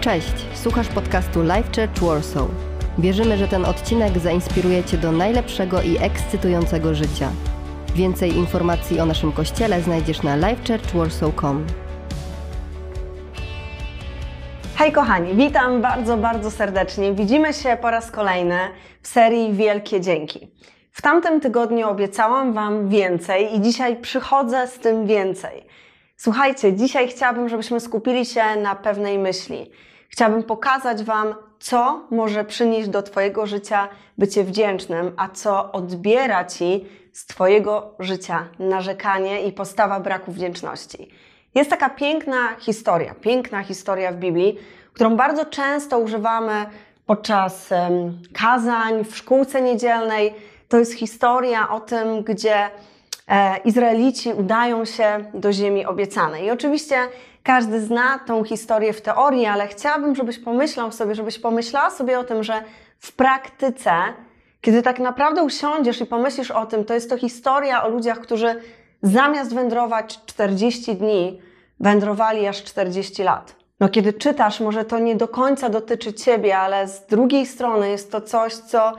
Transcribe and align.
Cześć, 0.00 0.32
słuchasz 0.54 0.88
podcastu 0.88 1.42
Life 1.42 1.62
Church 1.62 2.02
Warsaw. 2.02 2.48
Wierzymy, 2.98 3.36
że 3.36 3.48
ten 3.48 3.64
odcinek 3.64 4.18
zainspiruje 4.18 4.84
Cię 4.84 4.98
do 4.98 5.12
najlepszego 5.12 5.82
i 5.82 5.96
ekscytującego 5.98 6.94
życia. 6.94 7.30
Więcej 7.94 8.36
informacji 8.36 9.00
o 9.00 9.06
naszym 9.06 9.32
kościele 9.32 9.82
znajdziesz 9.82 10.22
na 10.22 10.36
lifechurchwarsaw.com. 10.36 11.66
Hej 14.76 14.92
kochani, 14.92 15.34
witam 15.34 15.82
bardzo, 15.82 16.16
bardzo 16.16 16.50
serdecznie. 16.50 17.12
Widzimy 17.12 17.52
się 17.52 17.76
po 17.80 17.90
raz 17.90 18.10
kolejny 18.10 18.58
w 19.02 19.08
serii 19.08 19.52
Wielkie 19.52 20.00
Dzięki. 20.00 20.50
W 20.92 21.02
tamtym 21.02 21.40
tygodniu 21.40 21.88
obiecałam 21.88 22.52
Wam 22.52 22.88
więcej 22.88 23.56
i 23.56 23.60
dzisiaj 23.60 23.96
przychodzę 23.96 24.68
z 24.68 24.78
tym 24.78 25.06
więcej. 25.06 25.66
Słuchajcie, 26.16 26.72
dzisiaj 26.72 27.08
chciałabym, 27.08 27.48
żebyśmy 27.48 27.80
skupili 27.80 28.26
się 28.26 28.56
na 28.56 28.74
pewnej 28.74 29.18
myśli. 29.18 29.70
Chciałabym 30.08 30.42
pokazać 30.42 31.02
Wam, 31.02 31.34
co 31.58 32.06
może 32.10 32.44
przynieść 32.44 32.88
do 32.88 33.02
Twojego 33.02 33.46
życia 33.46 33.88
bycie 34.18 34.44
wdzięcznym, 34.44 35.12
a 35.16 35.28
co 35.28 35.72
odbiera 35.72 36.44
Ci 36.44 36.86
z 37.12 37.26
Twojego 37.26 37.94
życia 37.98 38.48
narzekanie 38.58 39.42
i 39.42 39.52
postawa 39.52 40.00
braku 40.00 40.32
wdzięczności. 40.32 41.10
Jest 41.54 41.70
taka 41.70 41.90
piękna 41.90 42.54
historia, 42.58 43.14
piękna 43.14 43.62
historia 43.62 44.12
w 44.12 44.16
Biblii, 44.16 44.58
którą 44.92 45.16
bardzo 45.16 45.44
często 45.44 45.98
używamy 45.98 46.66
podczas 47.06 47.68
kazań, 48.32 49.04
w 49.04 49.16
szkółce 49.16 49.62
niedzielnej. 49.62 50.34
To 50.68 50.78
jest 50.78 50.92
historia 50.92 51.68
o 51.68 51.80
tym, 51.80 52.22
gdzie 52.22 52.70
Izraelici 53.64 54.32
udają 54.32 54.84
się 54.84 55.24
do 55.34 55.52
ziemi 55.52 55.86
obiecanej. 55.86 56.44
I 56.44 56.50
oczywiście 56.50 56.96
każdy 57.42 57.80
zna 57.80 58.18
tą 58.18 58.44
historię 58.44 58.92
w 58.92 59.00
teorii, 59.00 59.46
ale 59.46 59.66
chciałabym, 59.66 60.14
żebyś 60.14 60.38
pomyślał 60.38 60.92
sobie, 60.92 61.14
żebyś 61.14 61.38
pomyślała 61.38 61.90
sobie 61.90 62.18
o 62.18 62.24
tym, 62.24 62.42
że 62.44 62.62
w 62.98 63.12
praktyce, 63.12 63.92
kiedy 64.60 64.82
tak 64.82 64.98
naprawdę 64.98 65.42
usiądziesz 65.42 66.00
i 66.00 66.06
pomyślisz 66.06 66.50
o 66.50 66.66
tym, 66.66 66.84
to 66.84 66.94
jest 66.94 67.10
to 67.10 67.18
historia 67.18 67.84
o 67.84 67.88
ludziach, 67.88 68.20
którzy 68.20 68.60
zamiast 69.02 69.54
wędrować 69.54 70.20
40 70.26 70.96
dni, 70.96 71.40
wędrowali 71.80 72.46
aż 72.46 72.64
40 72.64 73.22
lat. 73.22 73.56
No, 73.80 73.88
kiedy 73.88 74.12
czytasz, 74.12 74.60
może 74.60 74.84
to 74.84 74.98
nie 74.98 75.16
do 75.16 75.28
końca 75.28 75.68
dotyczy 75.68 76.12
ciebie, 76.12 76.58
ale 76.58 76.88
z 76.88 77.06
drugiej 77.06 77.46
strony 77.46 77.90
jest 77.90 78.12
to 78.12 78.20
coś, 78.20 78.54
co 78.54 78.92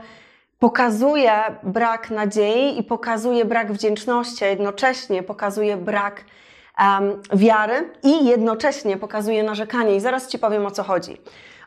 pokazuje 0.60 1.32
brak 1.62 2.10
nadziei 2.10 2.78
i 2.78 2.82
pokazuje 2.82 3.44
brak 3.44 3.72
wdzięczności, 3.72 4.44
a 4.44 4.48
jednocześnie 4.48 5.22
pokazuje 5.22 5.76
brak 5.76 6.24
um, 6.78 7.22
wiary 7.32 7.92
i 8.02 8.26
jednocześnie 8.26 8.96
pokazuje 8.96 9.42
narzekanie. 9.42 9.96
I 9.96 10.00
zaraz 10.00 10.28
Ci 10.28 10.38
powiem 10.38 10.66
o 10.66 10.70
co 10.70 10.82
chodzi. 10.82 11.16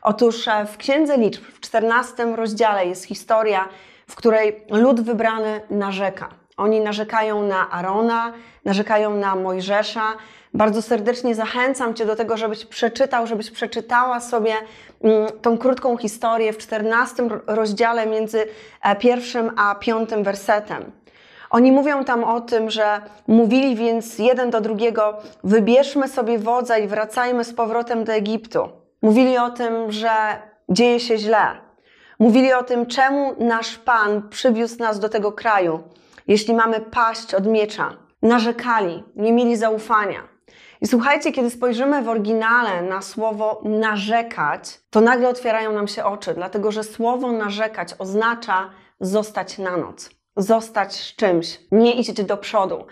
Otóż 0.02 0.48
e, 0.48 0.66
w 0.66 0.76
Księdze 0.76 1.18
Liczb, 1.18 1.42
w 1.44 1.60
14 1.60 2.24
rozdziale 2.36 2.86
jest 2.86 3.04
historia, 3.04 3.68
w 4.06 4.14
której 4.14 4.60
lud 4.70 5.00
wybrany 5.00 5.60
narzeka. 5.70 6.28
Oni 6.56 6.80
narzekają 6.80 7.42
na 7.42 7.70
Arona, 7.70 8.32
narzekają 8.64 9.16
na 9.16 9.36
Mojżesza. 9.36 10.12
Bardzo 10.54 10.82
serdecznie 10.82 11.34
zachęcam 11.34 11.94
Cię 11.94 12.06
do 12.06 12.16
tego, 12.16 12.36
żebyś 12.36 12.64
przeczytał, 12.64 13.26
żebyś 13.26 13.50
przeczytała 13.50 14.20
sobie 14.20 14.54
mm, 15.02 15.28
tą 15.42 15.58
krótką 15.58 15.96
historię 15.96 16.52
w 16.52 16.58
14 16.58 17.28
rozdziale 17.46 18.06
między 18.06 18.46
e, 18.82 18.96
pierwszym 18.96 19.50
a 19.56 19.74
piątym 19.74 20.24
wersetem. 20.24 20.92
Oni 21.50 21.72
mówią 21.72 22.04
tam 22.04 22.24
o 22.24 22.40
tym, 22.40 22.70
że 22.70 23.00
mówili 23.26 23.76
więc 23.76 24.18
jeden 24.18 24.50
do 24.50 24.60
drugiego: 24.60 25.18
wybierzmy 25.44 26.08
sobie 26.08 26.38
wodza 26.38 26.78
i 26.78 26.88
wracajmy 26.88 27.44
z 27.44 27.54
powrotem 27.54 28.04
do 28.04 28.12
Egiptu. 28.12 28.68
Mówili 29.02 29.38
o 29.38 29.50
tym, 29.50 29.92
że 29.92 30.10
dzieje 30.68 31.00
się 31.00 31.18
źle. 31.18 31.46
Mówili 32.18 32.52
o 32.52 32.62
tym, 32.62 32.86
czemu 32.86 33.34
nasz 33.38 33.78
Pan 33.78 34.28
przywiózł 34.28 34.78
nas 34.78 35.00
do 35.00 35.08
tego 35.08 35.32
kraju, 35.32 35.82
jeśli 36.26 36.54
mamy 36.54 36.80
paść 36.80 37.34
od 37.34 37.46
miecza. 37.46 37.96
Narzekali, 38.22 39.04
nie 39.16 39.32
mieli 39.32 39.56
zaufania. 39.56 40.20
I 40.80 40.86
słuchajcie, 40.86 41.32
kiedy 41.32 41.50
spojrzymy 41.50 42.02
w 42.02 42.08
oryginale 42.08 42.82
na 42.82 43.02
słowo 43.02 43.60
narzekać, 43.64 44.80
to 44.90 45.00
nagle 45.00 45.28
otwierają 45.28 45.72
nam 45.72 45.88
się 45.88 46.04
oczy, 46.04 46.34
dlatego 46.34 46.72
że 46.72 46.84
słowo 46.84 47.32
narzekać 47.32 47.94
oznacza 47.98 48.70
zostać 49.00 49.58
na 49.58 49.76
noc 49.76 50.10
zostać 50.36 50.94
z 50.94 51.16
czymś, 51.16 51.60
nie 51.72 51.92
iść 51.92 52.22
do 52.22 52.36
przodu. 52.36 52.86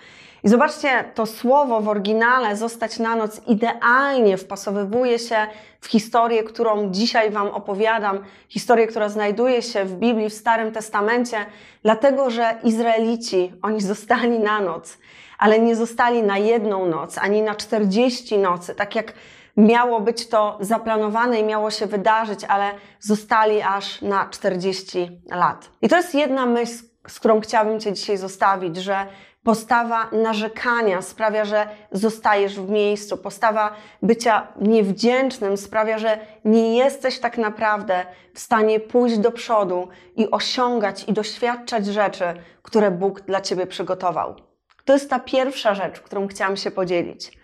I 0.44 0.48
zobaczcie, 0.48 1.04
to 1.14 1.26
słowo 1.26 1.80
w 1.80 1.88
oryginale 1.88 2.56
zostać 2.56 2.98
na 2.98 3.16
noc 3.16 3.40
idealnie 3.46 4.36
wpasowywuje 4.36 5.18
się 5.18 5.36
w 5.80 5.86
historię, 5.86 6.42
którą 6.42 6.90
dzisiaj 6.90 7.30
Wam 7.30 7.48
opowiadam, 7.48 8.24
historię, 8.48 8.86
która 8.86 9.08
znajduje 9.08 9.62
się 9.62 9.84
w 9.84 9.94
Biblii, 9.94 10.30
w 10.30 10.34
Starym 10.34 10.72
Testamencie, 10.72 11.36
dlatego 11.82 12.30
że 12.30 12.54
Izraelici, 12.64 13.52
oni 13.62 13.80
zostali 13.80 14.38
na 14.38 14.60
noc, 14.60 14.98
ale 15.38 15.58
nie 15.58 15.76
zostali 15.76 16.22
na 16.22 16.38
jedną 16.38 16.86
noc, 16.86 17.18
ani 17.18 17.42
na 17.42 17.54
40 17.54 18.38
nocy, 18.38 18.74
tak 18.74 18.94
jak 18.94 19.12
miało 19.56 20.00
być 20.00 20.28
to 20.28 20.58
zaplanowane 20.60 21.40
i 21.40 21.44
miało 21.44 21.70
się 21.70 21.86
wydarzyć, 21.86 22.44
ale 22.44 22.70
zostali 23.00 23.62
aż 23.62 24.02
na 24.02 24.28
40 24.28 25.20
lat. 25.30 25.70
I 25.82 25.88
to 25.88 25.96
jest 25.96 26.14
jedna 26.14 26.46
myśl, 26.46 26.74
z 27.08 27.18
którą 27.18 27.40
chciałabym 27.40 27.80
Cię 27.80 27.92
dzisiaj 27.92 28.16
zostawić, 28.16 28.76
że 28.76 29.06
postawa 29.44 30.10
narzekania 30.12 31.02
sprawia, 31.02 31.44
że 31.44 31.68
zostajesz 31.92 32.60
w 32.60 32.70
miejscu, 32.70 33.16
postawa 33.16 33.74
bycia 34.02 34.48
niewdzięcznym 34.60 35.56
sprawia, 35.56 35.98
że 35.98 36.18
nie 36.44 36.76
jesteś 36.76 37.18
tak 37.18 37.38
naprawdę 37.38 38.06
w 38.34 38.40
stanie 38.40 38.80
pójść 38.80 39.18
do 39.18 39.32
przodu 39.32 39.88
i 40.16 40.30
osiągać 40.30 41.04
i 41.08 41.12
doświadczać 41.12 41.86
rzeczy, 41.86 42.24
które 42.62 42.90
Bóg 42.90 43.20
dla 43.20 43.40
Ciebie 43.40 43.66
przygotował. 43.66 44.36
To 44.84 44.92
jest 44.92 45.10
ta 45.10 45.18
pierwsza 45.18 45.74
rzecz, 45.74 46.00
którą 46.00 46.26
chciałam 46.28 46.56
się 46.56 46.70
podzielić. 46.70 47.38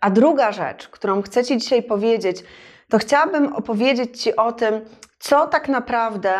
A 0.00 0.10
druga 0.10 0.52
rzecz, 0.52 0.88
którą 0.88 1.22
chcę 1.22 1.44
Ci 1.44 1.58
dzisiaj 1.58 1.82
powiedzieć, 1.82 2.44
to 2.88 2.98
chciałabym 2.98 3.56
opowiedzieć 3.56 4.22
Ci 4.22 4.36
o 4.36 4.52
tym, 4.52 4.80
co 5.18 5.46
tak 5.46 5.68
naprawdę 5.68 6.32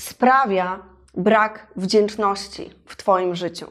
sprawia, 0.00 0.82
brak 1.14 1.66
wdzięczności 1.76 2.70
w 2.86 2.96
Twoim 2.96 3.34
życiu. 3.34 3.66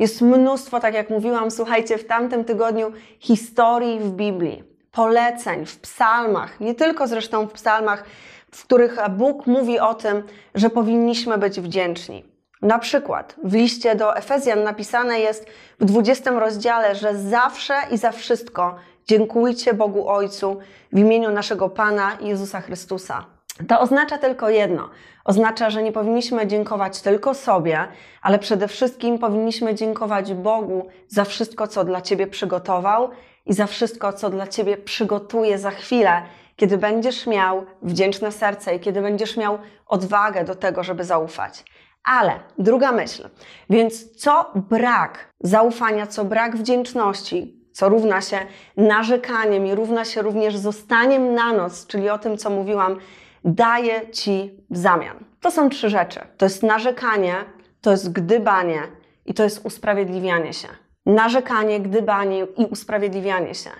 Jest 0.00 0.20
mnóstwo, 0.20 0.80
tak 0.80 0.94
jak 0.94 1.10
mówiłam, 1.10 1.50
słuchajcie, 1.50 1.98
w 1.98 2.06
tamtym 2.06 2.44
tygodniu 2.44 2.92
historii 3.18 4.00
w 4.00 4.10
Biblii, 4.10 4.64
poleceń 4.92 5.66
w 5.66 5.78
psalmach, 5.80 6.60
nie 6.60 6.74
tylko 6.74 7.06
zresztą 7.06 7.46
w 7.46 7.52
psalmach, 7.52 8.04
w 8.50 8.64
których 8.64 8.96
Bóg 9.10 9.46
mówi 9.46 9.78
o 9.78 9.94
tym, 9.94 10.22
że 10.54 10.70
powinniśmy 10.70 11.38
być 11.38 11.60
wdzięczni. 11.60 12.24
Na 12.62 12.78
przykład 12.78 13.36
w 13.44 13.54
liście 13.54 13.94
do 13.94 14.16
Efezjan 14.16 14.62
napisane 14.62 15.20
jest 15.20 15.46
w 15.80 15.84
20 15.84 16.30
rozdziale, 16.30 16.94
że 16.94 17.16
zawsze 17.16 17.74
i 17.90 17.96
za 17.96 18.12
wszystko 18.12 18.76
dziękujcie 19.06 19.74
Bogu 19.74 20.08
Ojcu 20.08 20.58
w 20.92 20.98
imieniu 20.98 21.30
naszego 21.30 21.68
Pana 21.68 22.18
Jezusa 22.20 22.60
Chrystusa. 22.60 23.39
To 23.68 23.80
oznacza 23.80 24.18
tylko 24.18 24.48
jedno. 24.50 24.90
Oznacza, 25.24 25.70
że 25.70 25.82
nie 25.82 25.92
powinniśmy 25.92 26.46
dziękować 26.46 27.00
tylko 27.00 27.34
sobie, 27.34 27.88
ale 28.22 28.38
przede 28.38 28.68
wszystkim 28.68 29.18
powinniśmy 29.18 29.74
dziękować 29.74 30.34
Bogu 30.34 30.88
za 31.08 31.24
wszystko, 31.24 31.68
co 31.68 31.84
dla 31.84 32.00
Ciebie 32.00 32.26
przygotował 32.26 33.10
i 33.46 33.52
za 33.52 33.66
wszystko, 33.66 34.12
co 34.12 34.30
dla 34.30 34.46
Ciebie 34.46 34.76
przygotuje 34.76 35.58
za 35.58 35.70
chwilę, 35.70 36.22
kiedy 36.56 36.78
będziesz 36.78 37.26
miał 37.26 37.66
wdzięczne 37.82 38.32
serce 38.32 38.74
i 38.74 38.80
kiedy 38.80 39.02
będziesz 39.02 39.36
miał 39.36 39.58
odwagę 39.86 40.44
do 40.44 40.54
tego, 40.54 40.84
żeby 40.84 41.04
zaufać. 41.04 41.64
Ale 42.04 42.40
druga 42.58 42.92
myśl. 42.92 43.28
Więc 43.70 44.16
co 44.16 44.50
brak 44.54 45.32
zaufania, 45.40 46.06
co 46.06 46.24
brak 46.24 46.56
wdzięczności, 46.56 47.60
co 47.72 47.88
równa 47.88 48.20
się 48.20 48.38
narzekaniem 48.76 49.66
i 49.66 49.74
równa 49.74 50.04
się 50.04 50.22
również 50.22 50.56
zostaniem 50.56 51.34
na 51.34 51.52
noc, 51.52 51.86
czyli 51.86 52.10
o 52.10 52.18
tym, 52.18 52.38
co 52.38 52.50
mówiłam, 52.50 52.96
daje 53.44 54.10
Ci 54.10 54.64
w 54.70 54.76
zamian. 54.76 55.24
To 55.40 55.50
są 55.50 55.68
trzy 55.70 55.90
rzeczy. 55.90 56.20
To 56.36 56.46
jest 56.46 56.62
narzekanie, 56.62 57.34
to 57.80 57.90
jest 57.90 58.12
gdybanie 58.12 58.82
i 59.26 59.34
to 59.34 59.42
jest 59.42 59.66
usprawiedliwianie 59.66 60.52
się. 60.52 60.68
Narzekanie, 61.06 61.80
gdybanie 61.80 62.46
i 62.56 62.64
usprawiedliwianie 62.64 63.54
się. 63.54 63.70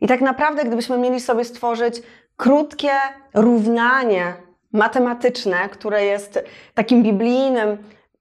I 0.00 0.06
tak 0.06 0.20
naprawdę, 0.20 0.64
gdybyśmy 0.64 0.98
mieli 0.98 1.20
sobie 1.20 1.44
stworzyć 1.44 2.02
krótkie 2.36 2.90
równanie 3.34 4.34
matematyczne, 4.72 5.68
które 5.68 6.04
jest 6.04 6.44
takim 6.74 7.02
biblijnym 7.02 7.78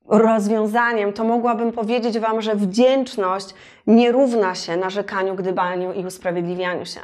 rozwiązaniem, 0.07 1.13
to 1.13 1.23
mogłabym 1.23 1.71
powiedzieć 1.71 2.19
Wam, 2.19 2.41
że 2.41 2.55
wdzięczność 2.55 3.53
nie 3.87 4.11
równa 4.11 4.55
się 4.55 4.77
narzekaniu, 4.77 5.35
gdybaniu 5.35 5.93
i 5.93 6.05
usprawiedliwianiu 6.05 6.85
się. 6.85 6.99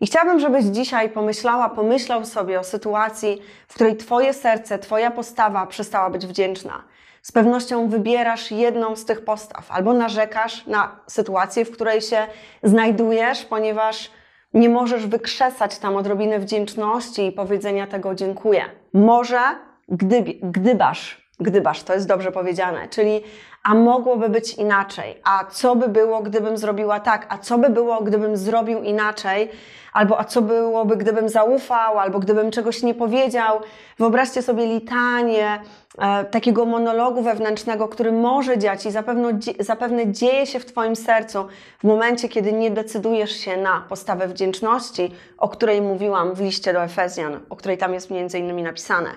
I 0.00 0.06
chciałabym, 0.06 0.40
żebyś 0.40 0.64
dzisiaj 0.64 1.10
pomyślała, 1.10 1.68
pomyślał 1.68 2.24
sobie 2.24 2.60
o 2.60 2.64
sytuacji, 2.64 3.42
w 3.68 3.74
której 3.74 3.96
Twoje 3.96 4.34
serce, 4.34 4.78
Twoja 4.78 5.10
postawa 5.10 5.66
przestała 5.66 6.10
być 6.10 6.26
wdzięczna. 6.26 6.84
Z 7.22 7.32
pewnością 7.32 7.88
wybierasz 7.88 8.50
jedną 8.50 8.96
z 8.96 9.04
tych 9.04 9.24
postaw, 9.24 9.70
albo 9.70 9.92
narzekasz 9.92 10.66
na 10.66 11.00
sytuację, 11.06 11.64
w 11.64 11.70
której 11.70 12.00
się 12.00 12.26
znajdujesz, 12.62 13.44
ponieważ 13.44 14.10
Nie 14.54 14.68
możesz 14.68 15.06
wykrzesać 15.06 15.78
tam 15.78 15.96
odrobiny 15.96 16.38
wdzięczności 16.38 17.26
i 17.26 17.32
powiedzenia 17.32 17.86
tego 17.86 18.14
dziękuję. 18.14 18.64
Może 18.94 19.40
gdyby, 19.88 20.34
gdybasz, 20.42 21.27
gdybasz, 21.40 21.82
to 21.82 21.94
jest 21.94 22.08
dobrze 22.08 22.32
powiedziane, 22.32 22.88
czyli 22.88 23.22
a 23.62 23.74
mogłoby 23.74 24.28
być 24.28 24.54
inaczej, 24.54 25.20
a 25.24 25.44
co 25.44 25.76
by 25.76 25.88
było, 25.88 26.20
gdybym 26.22 26.58
zrobiła 26.58 27.00
tak, 27.00 27.26
a 27.28 27.38
co 27.38 27.58
by 27.58 27.70
było, 27.70 28.00
gdybym 28.00 28.36
zrobił 28.36 28.82
inaczej, 28.82 29.50
albo 29.92 30.20
a 30.20 30.24
co 30.24 30.42
byłoby, 30.42 30.96
gdybym 30.96 31.28
zaufał, 31.28 31.98
albo 31.98 32.18
gdybym 32.18 32.50
czegoś 32.50 32.82
nie 32.82 32.94
powiedział. 32.94 33.60
Wyobraźcie 33.98 34.42
sobie 34.42 34.66
litanie 34.66 35.60
e, 35.98 36.24
takiego 36.24 36.64
monologu 36.64 37.22
wewnętrznego, 37.22 37.88
który 37.88 38.12
może 38.12 38.58
dziać 38.58 38.86
i 38.86 38.90
zapewne, 38.90 39.38
zapewne 39.60 40.12
dzieje 40.12 40.46
się 40.46 40.60
w 40.60 40.66
Twoim 40.66 40.96
sercu 40.96 41.46
w 41.78 41.84
momencie, 41.84 42.28
kiedy 42.28 42.52
nie 42.52 42.70
decydujesz 42.70 43.32
się 43.32 43.56
na 43.56 43.84
postawę 43.88 44.28
wdzięczności, 44.28 45.14
o 45.38 45.48
której 45.48 45.82
mówiłam 45.82 46.34
w 46.34 46.40
liście 46.40 46.72
do 46.72 46.82
Efezjan, 46.82 47.40
o 47.50 47.56
której 47.56 47.78
tam 47.78 47.94
jest 47.94 48.10
między 48.10 48.38
innymi 48.38 48.62
napisane. 48.62 49.10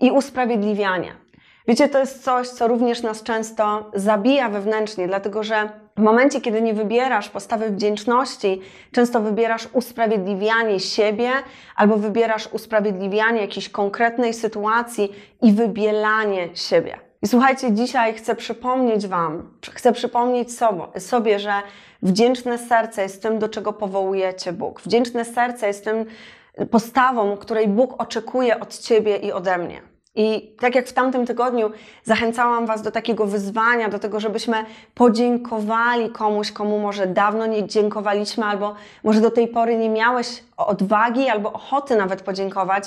I 0.00 0.10
usprawiedliwianie. 0.10 1.29
Wiecie, 1.70 1.88
to 1.88 1.98
jest 1.98 2.24
coś, 2.24 2.48
co 2.48 2.68
również 2.68 3.02
nas 3.02 3.22
często 3.22 3.90
zabija 3.94 4.48
wewnętrznie, 4.48 5.08
dlatego 5.08 5.42
że 5.42 5.70
w 5.96 6.00
momencie, 6.00 6.40
kiedy 6.40 6.62
nie 6.62 6.74
wybierasz 6.74 7.28
postawy 7.28 7.70
wdzięczności, 7.70 8.60
często 8.92 9.20
wybierasz 9.20 9.68
usprawiedliwianie 9.72 10.80
siebie 10.80 11.30
albo 11.76 11.96
wybierasz 11.96 12.48
usprawiedliwianie 12.52 13.40
jakiejś 13.40 13.68
konkretnej 13.68 14.34
sytuacji 14.34 15.12
i 15.42 15.52
wybielanie 15.52 16.48
siebie. 16.54 16.98
I 17.22 17.28
słuchajcie, 17.28 17.72
dzisiaj 17.72 18.14
chcę 18.14 18.34
przypomnieć 18.34 19.06
Wam, 19.06 19.50
chcę 19.72 19.92
przypomnieć 19.92 20.48
sobie, 20.98 21.38
że 21.38 21.52
wdzięczne 22.02 22.58
serce 22.58 23.02
jest 23.02 23.22
tym, 23.22 23.38
do 23.38 23.48
czego 23.48 23.72
powołujecie 23.72 24.52
Bóg. 24.52 24.80
Wdzięczne 24.80 25.24
serce 25.24 25.66
jest 25.66 25.84
tym 25.84 26.04
postawą, 26.70 27.36
której 27.36 27.68
Bóg 27.68 28.02
oczekuje 28.02 28.60
od 28.60 28.78
Ciebie 28.78 29.16
i 29.16 29.32
ode 29.32 29.58
mnie. 29.58 29.89
I 30.14 30.56
tak 30.60 30.74
jak 30.74 30.86
w 30.86 30.92
tamtym 30.92 31.26
tygodniu 31.26 31.70
zachęcałam 32.04 32.66
Was 32.66 32.82
do 32.82 32.90
takiego 32.90 33.26
wyzwania, 33.26 33.88
do 33.88 33.98
tego, 33.98 34.20
żebyśmy 34.20 34.64
podziękowali 34.94 36.10
komuś, 36.10 36.52
komu 36.52 36.78
może 36.78 37.06
dawno 37.06 37.46
nie 37.46 37.66
dziękowaliśmy, 37.66 38.44
albo 38.44 38.74
może 39.04 39.20
do 39.20 39.30
tej 39.30 39.48
pory 39.48 39.76
nie 39.76 39.90
miałeś 39.90 40.44
odwagi 40.56 41.28
albo 41.28 41.52
ochoty 41.52 41.96
nawet 41.96 42.22
podziękować, 42.22 42.84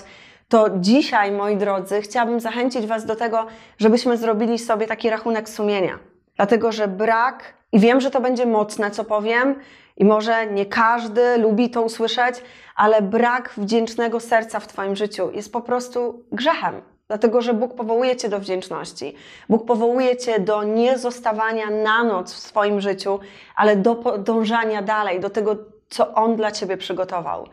to 0.50 0.70
dzisiaj, 0.80 1.32
moi 1.32 1.58
drodzy, 1.58 2.02
chciałabym 2.02 2.40
zachęcić 2.40 2.86
Was 2.86 3.06
do 3.06 3.16
tego, 3.16 3.46
żebyśmy 3.78 4.18
zrobili 4.18 4.60
sobie 4.60 4.88
taki 4.88 5.10
rachunek 5.10 5.50
sumienia. 5.50 6.00
Dlatego, 6.36 6.72
że 6.72 6.88
brak, 6.88 7.54
i 7.72 7.80
wiem, 7.80 8.02
że 8.02 8.12
to 8.12 8.22
będzie 8.22 8.46
mocne, 8.46 8.92
co 8.92 9.04
powiem, 9.04 9.56
i 9.98 10.06
może 10.06 10.48
nie 10.48 10.66
każdy 10.66 11.38
lubi 11.38 11.70
to 11.70 11.82
usłyszeć, 11.82 12.36
ale 12.76 13.02
brak 13.02 13.54
wdzięcznego 13.58 14.20
serca 14.20 14.60
w 14.60 14.68
Twoim 14.68 14.96
życiu 14.96 15.32
jest 15.32 15.54
po 15.54 15.62
prostu 15.62 16.24
grzechem. 16.32 16.93
Dlatego, 17.14 17.42
że 17.42 17.54
Bóg 17.54 17.76
powołuje 17.76 18.16
Cię 18.16 18.30
do 18.30 18.40
wdzięczności. 18.40 19.16
Bóg 19.50 19.66
powołuje 19.66 20.18
Cię 20.18 20.40
do 20.40 20.64
nie 20.64 20.98
zostawania 20.98 21.70
na 21.70 22.04
noc 22.04 22.34
w 22.34 22.38
swoim 22.38 22.82
życiu, 22.82 23.20
ale 23.56 23.76
do 23.76 23.96
podążania 23.96 24.82
dalej, 24.82 25.20
do 25.20 25.30
tego, 25.30 25.56
co 25.90 26.14
On 26.14 26.36
dla 26.36 26.52
Ciebie 26.52 26.78
przygotował. 26.78 27.48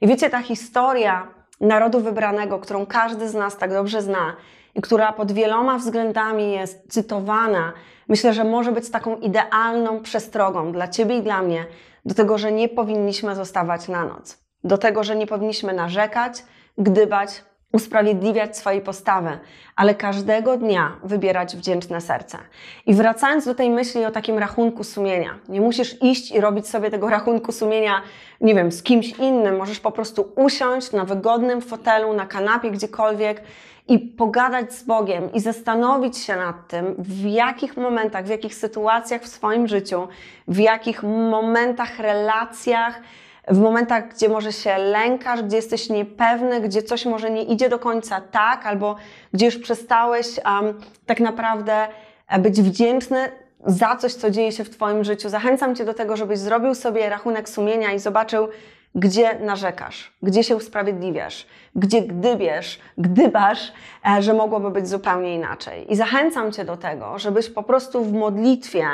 I 0.00 0.06
wiecie, 0.06 0.30
ta 0.30 0.42
historia 0.42 1.28
narodu 1.60 2.00
wybranego, 2.00 2.58
którą 2.58 2.86
każdy 2.86 3.28
z 3.28 3.34
nas 3.34 3.56
tak 3.56 3.72
dobrze 3.72 4.02
zna 4.02 4.36
i 4.74 4.80
która 4.80 5.12
pod 5.12 5.32
wieloma 5.32 5.78
względami 5.78 6.52
jest 6.52 6.92
cytowana, 6.92 7.72
myślę, 8.08 8.34
że 8.34 8.44
może 8.44 8.72
być 8.72 8.90
taką 8.90 9.16
idealną 9.16 10.00
przestrogą 10.00 10.72
dla 10.72 10.88
Ciebie 10.88 11.16
i 11.16 11.22
dla 11.22 11.42
mnie 11.42 11.66
do 12.04 12.14
tego, 12.14 12.38
że 12.38 12.52
nie 12.52 12.68
powinniśmy 12.68 13.34
zostawać 13.34 13.88
na 13.88 14.04
noc. 14.04 14.38
Do 14.64 14.78
tego, 14.78 15.04
że 15.04 15.16
nie 15.16 15.26
powinniśmy 15.26 15.72
narzekać, 15.72 16.42
gdybać, 16.78 17.42
usprawiedliwiać 17.72 18.58
swojej 18.58 18.80
postawy, 18.80 19.38
ale 19.76 19.94
każdego 19.94 20.56
dnia 20.56 20.96
wybierać 21.04 21.56
wdzięczne 21.56 22.00
serce. 22.00 22.38
I 22.86 22.94
wracając 22.94 23.44
do 23.44 23.54
tej 23.54 23.70
myśli 23.70 24.04
o 24.04 24.10
takim 24.10 24.38
rachunku 24.38 24.84
sumienia, 24.84 25.38
nie 25.48 25.60
musisz 25.60 26.02
iść 26.02 26.32
i 26.32 26.40
robić 26.40 26.68
sobie 26.68 26.90
tego 26.90 27.08
rachunku 27.08 27.52
sumienia, 27.52 28.02
nie 28.40 28.54
wiem, 28.54 28.72
z 28.72 28.82
kimś 28.82 29.08
innym, 29.08 29.56
możesz 29.56 29.80
po 29.80 29.92
prostu 29.92 30.32
usiąść 30.36 30.92
na 30.92 31.04
wygodnym 31.04 31.60
fotelu, 31.60 32.12
na 32.14 32.26
kanapie, 32.26 32.70
gdziekolwiek 32.70 33.42
i 33.88 33.98
pogadać 33.98 34.72
z 34.72 34.82
Bogiem 34.82 35.32
i 35.32 35.40
zastanowić 35.40 36.18
się 36.18 36.36
nad 36.36 36.68
tym, 36.68 36.94
w 36.98 37.24
jakich 37.24 37.76
momentach, 37.76 38.24
w 38.24 38.28
jakich 38.28 38.54
sytuacjach 38.54 39.22
w 39.22 39.28
swoim 39.28 39.68
życiu, 39.68 40.08
w 40.48 40.58
jakich 40.58 41.02
momentach, 41.02 41.98
relacjach, 41.98 43.00
w 43.48 43.58
momentach, 43.58 44.08
gdzie 44.08 44.28
może 44.28 44.52
się 44.52 44.78
lękasz, 44.78 45.42
gdzie 45.42 45.56
jesteś 45.56 45.90
niepewny, 45.90 46.60
gdzie 46.60 46.82
coś 46.82 47.06
może 47.06 47.30
nie 47.30 47.42
idzie 47.42 47.68
do 47.68 47.78
końca 47.78 48.20
tak, 48.20 48.66
albo 48.66 48.96
gdzie 49.32 49.46
już 49.46 49.58
przestałeś 49.58 50.26
um, 50.44 50.80
tak 51.06 51.20
naprawdę 51.20 51.88
e, 52.28 52.38
być 52.38 52.62
wdzięczny 52.62 53.18
za 53.66 53.96
coś, 53.96 54.14
co 54.14 54.30
dzieje 54.30 54.52
się 54.52 54.64
w 54.64 54.70
Twoim 54.70 55.04
życiu. 55.04 55.28
Zachęcam 55.28 55.74
Cię 55.74 55.84
do 55.84 55.94
tego, 55.94 56.16
żebyś 56.16 56.38
zrobił 56.38 56.74
sobie 56.74 57.08
rachunek 57.08 57.48
sumienia 57.48 57.92
i 57.92 57.98
zobaczył, 57.98 58.48
gdzie 58.94 59.38
narzekasz, 59.38 60.12
gdzie 60.22 60.44
się 60.44 60.56
usprawiedliwiasz, 60.56 61.46
gdzie 61.74 62.02
gdybiesz, 62.02 62.80
gdybasz, 62.98 63.72
e, 64.08 64.22
że 64.22 64.34
mogłoby 64.34 64.70
być 64.70 64.88
zupełnie 64.88 65.34
inaczej. 65.34 65.92
I 65.92 65.96
zachęcam 65.96 66.52
Cię 66.52 66.64
do 66.64 66.76
tego, 66.76 67.18
żebyś 67.18 67.50
po 67.50 67.62
prostu 67.62 68.04
w 68.04 68.12
modlitwie 68.12 68.86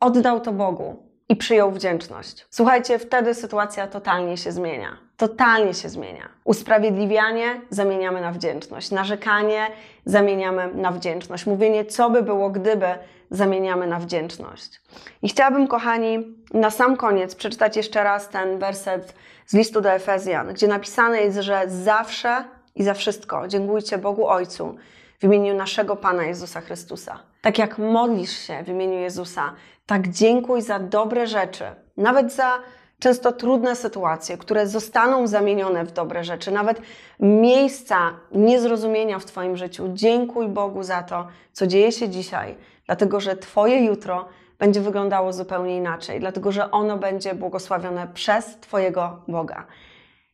oddał 0.00 0.40
to 0.40 0.52
Bogu 0.52 1.13
i 1.28 1.36
przyjął 1.36 1.70
wdzięczność. 1.70 2.46
Słuchajcie, 2.50 2.98
wtedy 2.98 3.34
sytuacja 3.34 3.86
totalnie 3.86 4.36
się 4.36 4.52
zmienia. 4.52 4.96
Totalnie 5.16 5.74
się 5.74 5.88
zmienia. 5.88 6.28
Usprawiedliwianie 6.44 7.60
zamieniamy 7.70 8.20
na 8.20 8.32
wdzięczność. 8.32 8.90
Narzekanie 8.90 9.66
zamieniamy 10.04 10.74
na 10.74 10.90
wdzięczność. 10.90 11.46
Mówienie, 11.46 11.84
co 11.84 12.10
by 12.10 12.22
było, 12.22 12.50
gdyby, 12.50 12.86
zamieniamy 13.30 13.86
na 13.86 13.98
wdzięczność. 13.98 14.80
I 15.22 15.28
chciałabym, 15.28 15.66
kochani, 15.66 16.36
na 16.54 16.70
sam 16.70 16.96
koniec 16.96 17.34
przeczytać 17.34 17.76
jeszcze 17.76 18.04
raz 18.04 18.28
ten 18.28 18.58
werset 18.58 19.14
z 19.46 19.54
listu 19.54 19.80
do 19.80 19.92
Efezjan, 19.92 20.48
gdzie 20.54 20.68
napisane 20.68 21.20
jest, 21.20 21.38
że 21.38 21.62
zawsze 21.66 22.44
i 22.74 22.84
za 22.84 22.94
wszystko 22.94 23.48
dziękujcie 23.48 23.98
Bogu 23.98 24.28
Ojcu 24.28 24.76
w 25.20 25.24
imieniu 25.24 25.54
naszego 25.54 25.96
Pana 25.96 26.24
Jezusa 26.24 26.60
Chrystusa. 26.60 27.18
Tak 27.40 27.58
jak 27.58 27.78
modlisz 27.78 28.38
się 28.38 28.62
w 28.62 28.68
imieniu 28.68 28.98
Jezusa, 28.98 29.52
tak 29.86 30.08
dziękuj 30.08 30.62
za 30.62 30.78
dobre 30.78 31.26
rzeczy, 31.26 31.64
nawet 31.96 32.32
za 32.32 32.58
często 32.98 33.32
trudne 33.32 33.76
sytuacje, 33.76 34.38
które 34.38 34.66
zostaną 34.66 35.26
zamienione 35.26 35.84
w 35.84 35.92
dobre 35.92 36.24
rzeczy, 36.24 36.50
nawet 36.50 36.80
miejsca 37.20 37.96
niezrozumienia 38.32 39.18
w 39.18 39.24
Twoim 39.24 39.56
życiu. 39.56 39.88
Dziękuj 39.92 40.48
Bogu 40.48 40.82
za 40.82 41.02
to, 41.02 41.26
co 41.52 41.66
dzieje 41.66 41.92
się 41.92 42.08
dzisiaj, 42.08 42.56
dlatego 42.86 43.20
że 43.20 43.36
Twoje 43.36 43.84
jutro 43.84 44.28
będzie 44.58 44.80
wyglądało 44.80 45.32
zupełnie 45.32 45.76
inaczej, 45.76 46.20
dlatego 46.20 46.52
że 46.52 46.70
ono 46.70 46.96
będzie 46.98 47.34
błogosławione 47.34 48.08
przez 48.14 48.60
Twojego 48.60 49.22
Boga. 49.28 49.66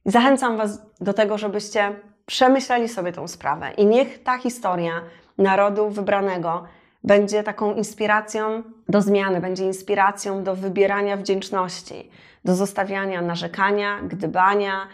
Zachęcam 0.04 0.56
Was 0.56 0.82
do 1.00 1.12
tego, 1.12 1.38
żebyście 1.38 2.00
przemyśleli 2.26 2.88
sobie 2.88 3.12
tą 3.12 3.28
sprawę 3.28 3.70
i 3.76 3.86
niech 3.86 4.22
ta 4.22 4.38
historia 4.38 4.92
narodu 5.38 5.90
wybranego 5.90 6.64
będzie 7.04 7.42
taką 7.42 7.74
inspiracją 7.74 8.62
do 8.88 9.02
zmiany, 9.02 9.40
będzie 9.40 9.64
inspiracją 9.64 10.44
do 10.44 10.56
wybierania 10.56 11.16
wdzięczności, 11.16 12.10
do 12.44 12.54
zostawiania 12.54 13.22
narzekania, 13.22 14.00
gdybania, 14.02 14.86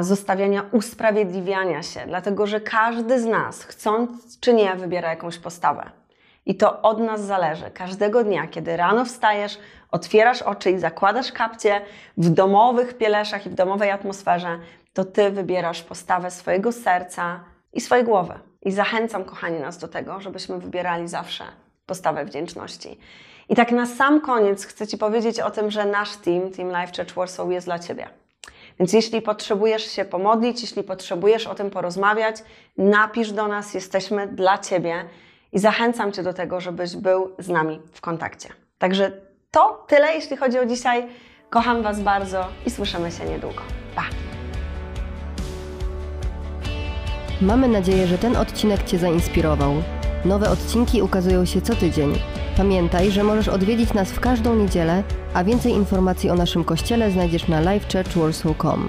zostawiania 0.00 0.64
usprawiedliwiania 0.72 1.82
się, 1.82 2.00
dlatego 2.06 2.46
że 2.46 2.60
każdy 2.60 3.20
z 3.20 3.24
nas, 3.24 3.62
chcąc 3.62 4.40
czy 4.40 4.54
nie, 4.54 4.74
wybiera 4.74 5.10
jakąś 5.10 5.38
postawę. 5.38 5.90
I 6.46 6.54
to 6.54 6.82
od 6.82 7.00
nas 7.00 7.24
zależy. 7.24 7.70
Każdego 7.70 8.24
dnia, 8.24 8.46
kiedy 8.46 8.76
rano 8.76 9.04
wstajesz, 9.04 9.58
otwierasz 9.90 10.42
oczy 10.42 10.70
i 10.70 10.78
zakładasz 10.78 11.32
kapcie 11.32 11.80
w 12.16 12.30
domowych 12.30 12.98
pieleszach 12.98 13.46
i 13.46 13.50
w 13.50 13.54
domowej 13.54 13.90
atmosferze, 13.90 14.58
to 14.92 15.04
ty 15.04 15.30
wybierasz 15.30 15.82
postawę 15.82 16.30
swojego 16.30 16.72
serca 16.72 17.40
i 17.72 17.80
swojej 17.80 18.04
głowy. 18.04 18.47
I 18.62 18.72
zachęcam, 18.72 19.24
kochani, 19.24 19.60
nas 19.60 19.78
do 19.78 19.88
tego, 19.88 20.20
żebyśmy 20.20 20.58
wybierali 20.58 21.08
zawsze 21.08 21.44
postawę 21.86 22.24
wdzięczności. 22.24 22.98
I 23.48 23.54
tak 23.54 23.72
na 23.72 23.86
sam 23.86 24.20
koniec 24.20 24.66
chcę 24.66 24.86
Ci 24.86 24.98
powiedzieć 24.98 25.40
o 25.40 25.50
tym, 25.50 25.70
że 25.70 25.84
nasz 25.84 26.16
team, 26.16 26.50
Team 26.50 26.68
Life 26.68 26.92
Church 26.96 27.14
Warsaw 27.14 27.50
jest 27.50 27.66
dla 27.66 27.78
Ciebie. 27.78 28.08
Więc 28.78 28.92
jeśli 28.92 29.22
potrzebujesz 29.22 29.90
się 29.90 30.04
pomodlić, 30.04 30.62
jeśli 30.62 30.82
potrzebujesz 30.82 31.46
o 31.46 31.54
tym 31.54 31.70
porozmawiać, 31.70 32.36
napisz 32.78 33.32
do 33.32 33.48
nas, 33.48 33.74
jesteśmy 33.74 34.26
dla 34.26 34.58
Ciebie 34.58 35.04
i 35.52 35.58
zachęcam 35.58 36.12
Cię 36.12 36.22
do 36.22 36.32
tego, 36.32 36.60
żebyś 36.60 36.96
był 36.96 37.34
z 37.38 37.48
nami 37.48 37.80
w 37.92 38.00
kontakcie. 38.00 38.48
Także 38.78 39.12
to 39.50 39.84
tyle, 39.88 40.14
jeśli 40.14 40.36
chodzi 40.36 40.58
o 40.58 40.66
dzisiaj. 40.66 41.06
Kocham 41.50 41.82
Was 41.82 42.00
bardzo 42.00 42.48
i 42.66 42.70
słyszymy 42.70 43.10
się 43.10 43.24
niedługo. 43.24 43.62
Pa! 43.94 44.27
Mamy 47.40 47.68
nadzieję, 47.68 48.06
że 48.06 48.18
ten 48.18 48.36
odcinek 48.36 48.82
Cię 48.84 48.98
zainspirował. 48.98 49.74
Nowe 50.24 50.50
odcinki 50.50 51.02
ukazują 51.02 51.44
się 51.44 51.60
co 51.60 51.74
tydzień. 51.74 52.12
Pamiętaj, 52.56 53.10
że 53.10 53.24
możesz 53.24 53.48
odwiedzić 53.48 53.94
nas 53.94 54.12
w 54.12 54.20
każdą 54.20 54.56
niedzielę, 54.56 55.02
a 55.34 55.44
więcej 55.44 55.72
informacji 55.72 56.30
o 56.30 56.34
naszym 56.34 56.64
kościele 56.64 57.10
znajdziesz 57.10 57.48
na 57.48 57.60
livechurchwarsaw.com. 57.60 58.88